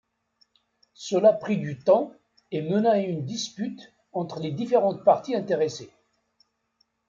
[0.95, 2.11] Cela prit du temps
[2.49, 5.93] et mena à une dispute entre les différentes parties intéressées.